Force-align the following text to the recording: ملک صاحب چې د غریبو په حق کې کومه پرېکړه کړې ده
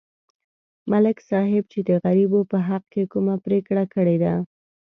ملک 0.91 1.17
صاحب 1.29 1.63
چې 1.71 1.79
د 1.87 1.89
غریبو 2.03 2.39
په 2.51 2.57
حق 2.67 2.83
کې 2.93 3.03
کومه 3.13 3.35
پرېکړه 3.45 3.83
کړې 3.93 4.17
ده 4.23 4.33